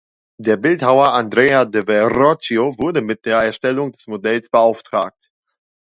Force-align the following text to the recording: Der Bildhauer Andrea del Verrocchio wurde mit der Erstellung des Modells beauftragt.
Der 0.39 0.57
Bildhauer 0.57 1.13
Andrea 1.13 1.63
del 1.65 1.83
Verrocchio 1.83 2.75
wurde 2.79 3.01
mit 3.03 3.23
der 3.27 3.37
Erstellung 3.41 3.91
des 3.91 4.07
Modells 4.07 4.49
beauftragt. 4.49 5.29